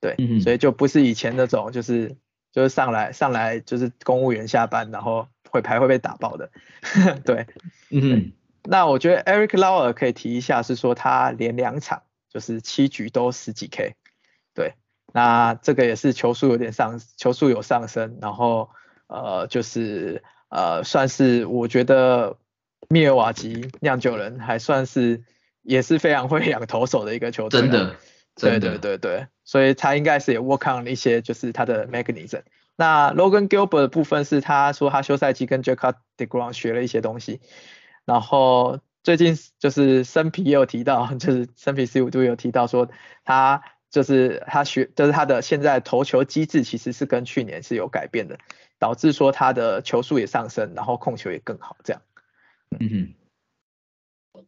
[0.00, 2.14] 对，所以就不是以前那种就是
[2.54, 6.50] 就是上来上来就是公务员下班然后会牌会被打爆的，
[7.26, 7.46] 对，
[7.90, 8.32] 嗯。
[8.66, 13.94] 那我觉得 Eric Lauer 可以提一下，是说他连两场就是七局都十几 K，
[14.54, 14.72] 对，
[15.12, 18.70] 那这个也是球速有点上，球速有上升，然后
[19.08, 22.38] 呃就是呃算是我觉得
[22.88, 25.22] 密尔瓦基酿酒人还算是
[25.60, 27.96] 也是非常会养投手的一个球队，真的，
[28.36, 32.42] 对对对对，所以他应该是也 work on 一些就是他的 mechanism。
[32.76, 37.40] 那 Logan Gilbert 的部分是他说他休赛期跟 Jacob Degrom 学了一些东西。
[38.04, 42.88] 然后最近就是生皮也有提到，就是生皮十五度有提到说，
[43.24, 48.38] 他就是他学，就是他的现在投球机制其实是跟去年是有改变的，
[48.78, 52.02] 导致说他的球速也上升，然后控球也更好，这样。
[52.80, 53.14] 嗯
[54.34, 54.42] 哼，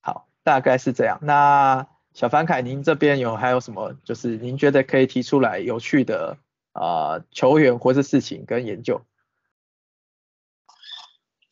[0.00, 1.18] 好，大概是这样。
[1.20, 1.86] 那
[2.16, 6.38] 小凡凯，您这边有还有什么，就是您觉得可以提出来有趣的
[6.72, 9.02] 啊球员或是事情跟研究？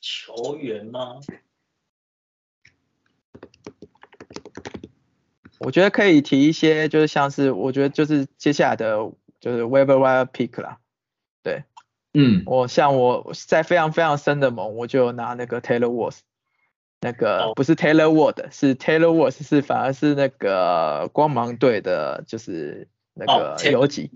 [0.00, 1.20] 球员吗？
[5.58, 10.78] 我觉得可以提一些，就是像是我觉得就是接下来的就是 Waiver Wire Pick 啦，
[11.42, 11.64] 对，
[12.14, 16.20] 嗯，我像我在非常非常深的盟，我就拿那个 Taylor Wars，
[17.05, 24.11] 那个不是 Taylor Ward，是 Taylor Ward 是反而是那个光芒队的，就是那个游击，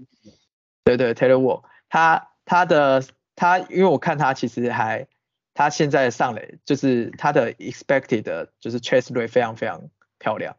[0.84, 3.04] 对对 Taylor Ward，他他的
[3.36, 5.06] 他因为我看他其实还
[5.52, 10.56] 他现在上垒就是他的 expected 的就是 chase rate 非常非常漂亮。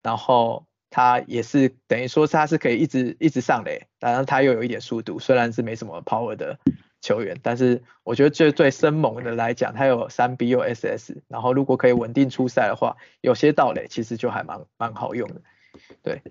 [0.00, 6.58] 然后他也是等于说他是可以一直一直上垒，然后他又有一点速度，虽然是没什么 power 的
[7.04, 15.42] 球员，但是我觉得最最生猛的来讲，他有三 B 又 SS，然后如果可以稳定出赛的话，有些盗垒其实就还蛮蛮好用的。
[16.02, 16.22] 对，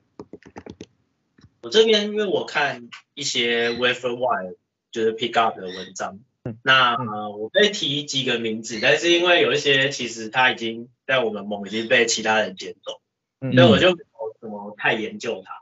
[1.61, 4.55] 我这边因为我看一些 w a f e r Wire
[4.91, 6.19] 就是 Pick Up 的文章，
[6.63, 12.99] 那呃我可以提几个名字，但是因为有一些其实他已经在我们盟已经被其他人捡走。
[13.39, 15.61] 所以我就没有怎么太研究他。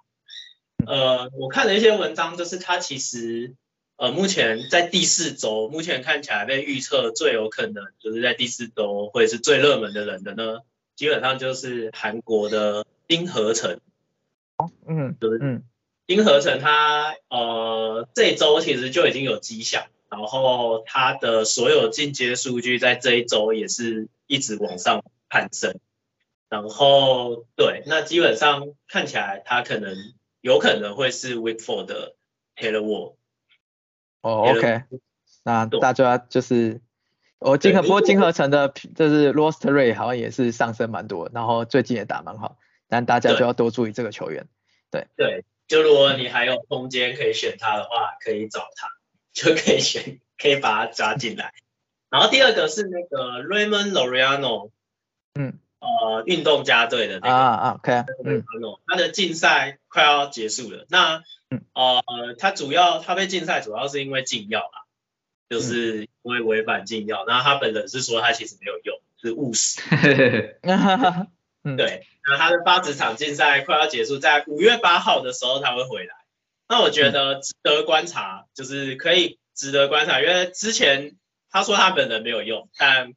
[0.85, 3.55] 呃，我看了一些文章，就是他其实
[4.01, 10.61] 呃目前在第四周，目前看起来被预测最有可能就是在第四周会是最热门的人的呢，
[10.95, 13.79] 基本上就是韩国的丁和成。
[14.57, 15.61] 哦，嗯，就是嗯，
[16.07, 25.77] 丁和成他呃这周其实就已经有迹象，然后他的所有进阶数据在这一周也是一直往上攀升。
[26.49, 29.95] 然后对，那基本上看起来他可能
[30.41, 32.15] 有可能会是 Week Four 的
[32.55, 33.13] Taylor Wall。
[34.21, 34.83] 哦，OK，
[35.43, 36.81] 那大家就是
[37.39, 42.57] 我金河波金河城的，就是 Lost Ray 好像也是上升蛮多，然后最近也打蛮好，
[42.87, 44.47] 但大家就要多注意这个球员。
[44.89, 48.89] 对对，就如果你还有空间可以选他的话，可以找他，
[49.33, 51.53] 就可以选，可以把他加进来。
[52.09, 54.71] 然后第二个是那个 Raymond Loriano。
[55.33, 55.59] 嗯。
[55.83, 57.91] 呃，运动家队的那个啊啊，OK，
[58.23, 58.43] 嗯，
[58.85, 60.85] 他的竞赛快要结束了。
[60.89, 61.23] 那
[61.73, 64.85] 呃，他主要他被禁赛主要是因为禁药啦，
[65.49, 67.25] 就是因为违反禁药。
[67.25, 69.81] 然后他本人是说他其实没有用，是误食。
[71.77, 76.15] 对，那他的八十场竞赛快要结束，在五月八号的时候他会回来。
[76.67, 81.15] 那我觉得值得观察，就是可以值得观察，因为之前
[81.49, 83.13] 他说他本人没有用，但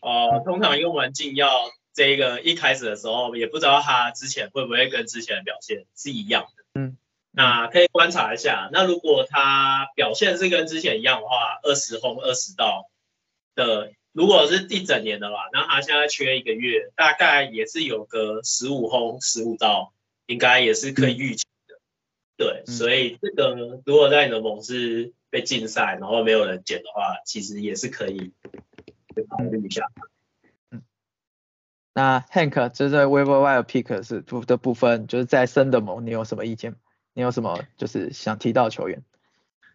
[0.00, 1.70] 呃，通常用完禁药。
[1.92, 6.96] 这个一开始的时候也不知道他之前会不会跟之前的表现是一样的，嗯，
[7.32, 8.68] 那可以观察一下。
[8.72, 12.90] 那如果他表现是跟之前一样的话，二十轰二十道
[13.54, 19.92] 的，如果是一整年的话，那他现在缺一个月，大概也是有个十五轰十五道，
[20.26, 21.78] 应该也是可以预期的。
[22.36, 28.32] 对，所以这个如果在你的盟是被禁赛，然后没有人捡的话，其实也是可以
[29.28, 29.84] 考虑一下。
[31.92, 36.74] 那 Hank 就是 w e b e Wire Pick 是部的部分，就是在生的盟，你有什么意见？
[37.20, 39.02] 你有什么就是想提到球员？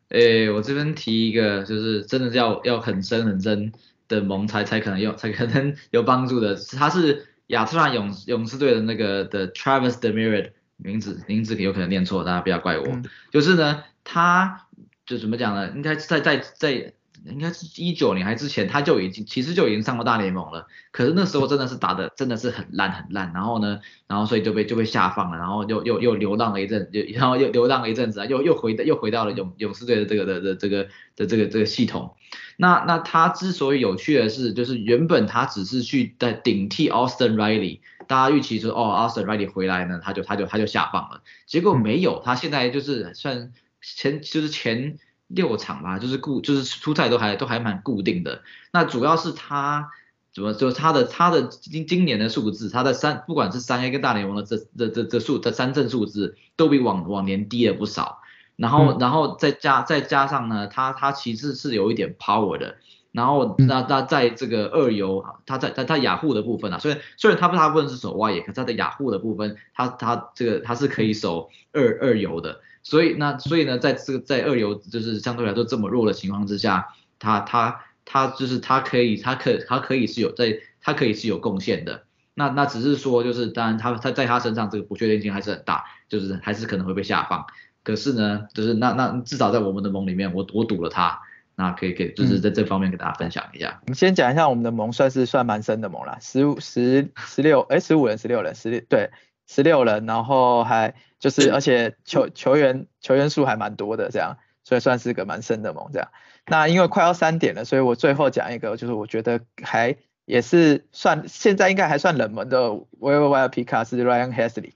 [0.09, 3.71] 诶，我这边提一个，就是真的是要要很深很深
[4.07, 6.55] 的蒙才才可能用，才可能 有帮助的。
[6.55, 13.01] 他是亚特兰勇勇士队的那个的 Travis Demir，名字名字有可能念错，大家不要怪我。
[13.29, 14.65] 就是呢，他
[15.05, 15.69] 就怎么讲呢？
[15.75, 16.93] 应该在在在。
[17.27, 20.67] 应该是一九年还之前，他就已经其实就已经上过大联盟了。
[20.91, 32.15] 可是那时候真的是打的真的是很烂很烂，然后呢，然后所以就被就被下放了，然后又又又流浪了一阵，又然后又流浪了一阵子啊，又又回又回到了勇勇士队的这个的的这个的这个这个系统。
[32.57, 43.51] 那那他之所以有趣的是，就是原本他只是去在顶替 Austin Riley，大家预期说哦 Austin Riley 回来呢，他就他就他就下放了，结果没有，他现在就是算
[43.81, 44.99] 前就是前。
[45.27, 48.41] 六场吧，就是固，就是出赛都还都还蛮固定的。
[48.71, 49.89] 那主要是他
[50.33, 58.21] 怎么，就是他的他的今今年的数字，他的三不管是三 A 跟大联盟的这这这这数的三振数字，都比往往年低了不少。
[58.55, 62.75] 然后然后再加再加上呢，他他其实是有一点 power 的。
[63.11, 72.59] 然后那那在这个二游，他在在他雅虎的部分啊，虽然虽然他不大部分是守外野，可他的雅虎的部分，他他这个他是可以守二二游的。
[72.85, 82.03] 所以那所以呢，在这个在二游就是相对来说这么弱的情况之下，他他他就是他可以他可他可以是有在他可以是有贡献的。
[82.35, 87.43] 那那只是说就是当然他他在他身上这个不确定性还是很大，就是还是可能会被下放。
[87.81, 91.19] 可是呢，就是那那至少在我们的盟里面，我我赌了他，
[91.55, 93.79] 那可以给就是在这方面给大家分享一下。
[93.81, 99.09] 我们先讲一下我们的盟，算是算蛮深的盟了，十五十十六哎十五人十六人十六对
[99.47, 100.93] 十六人，然后还
[101.25, 106.09] 就是而且球球员球员数还蛮多的这样，所以算是个蛮深的盟这样。
[106.45, 109.95] 那因为快要三点了，所以我最后讲一个，就是我觉得还
[110.25, 114.73] 也是算现在应该还算冷门的 v i v P 卡是 Ryan Hasley。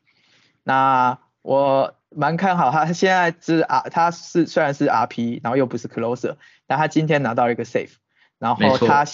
[0.63, 1.95] 那我。
[2.11, 7.91] 蛮看好他，现在是 R，他是虽然是 RP，然后又不是 Closer，但他今天拿到一个 Safe，
[8.39, 9.05] 然后他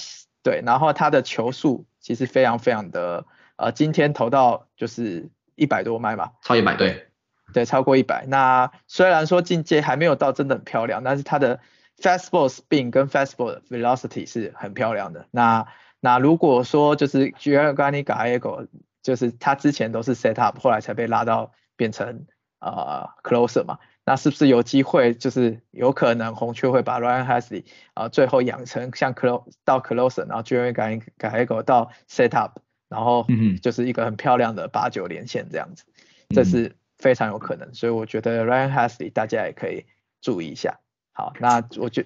[0.41, 3.25] 对，然后他的球数其实非常非常的，
[3.57, 7.09] 呃，今天投到就是一百多迈嘛，超一百对，
[7.53, 8.25] 对，超过一百。
[8.27, 11.59] 那虽然说境界还没有到真的很漂亮，但是它的
[11.97, 15.27] Fastball Spin 跟 Fastball Velocity 是很漂亮的。
[15.31, 15.67] 那
[15.99, 18.67] 那如果说就是 Gianni Gallegos，
[19.01, 22.25] 就是他之前都是 Set Up，后来才被拉到变成。
[22.59, 32.57] 呃，closer 嘛，那是不是有机会，就是有可能红雀会把 Ryan Hasley 啊最后养成像 close 到 closer，然后就会改改一个到 set up，
[32.89, 33.27] 然后
[33.61, 35.83] 就是一个很漂亮的八九连线这样子，
[36.29, 39.85] 这是非常有可能，所以我觉得 Ryan Hasley 大家也可以
[40.21, 40.79] 注意一下。
[41.13, 42.03] 好，那我就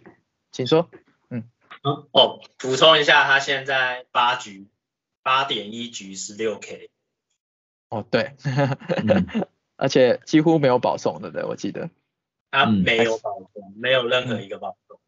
[0.51, 0.89] 请说，
[1.29, 1.49] 嗯，
[2.11, 4.67] 哦，补充一下，他现在八局
[5.23, 6.89] 八点一局十六 K，
[7.89, 8.35] 哦对。
[9.81, 11.45] 而且几乎没有保送，对不对？
[11.45, 11.89] 我记得，
[12.51, 14.99] 他没有保送，没有任何一个保送。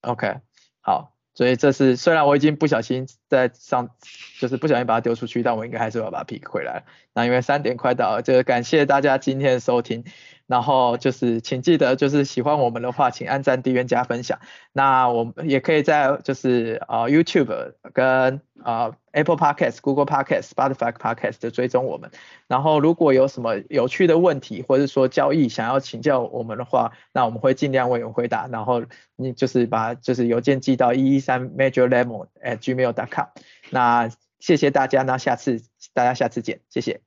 [0.00, 0.40] OK，
[0.80, 3.90] 好，所以这是虽然我已经不小心在上，
[4.38, 6.84] 就是不小心把它丢出去，但我应该还是要把它 pick 回来。
[7.12, 10.04] 那因为三点快到，就是感谢大家今天的收听。
[10.46, 14.38] 然后就是请记得，就是喜欢我们的话，请按赞、订阅、加分享。
[14.72, 22.10] 那我们也可以在就是呃 YouTube 跟呃 Apple Podcast、Google Podcast、Spotify Podcast 的追踪我们。
[22.46, 28.46] 然后如果有什么有趣的问题，或者说交易想要请教我们的话，那我们会尽量为你回答。
[28.48, 28.84] 然后
[29.16, 33.28] 你就是把就是邮件寄到一一三 Major Lemon at gmail.com。
[33.70, 35.62] 那谢谢大家，那下次
[35.94, 37.00] 大家下次见，谢谢，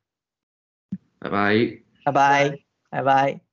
[1.19, 1.55] 拜拜，
[2.03, 2.66] 拜拜。
[2.89, 3.47] 拜拜。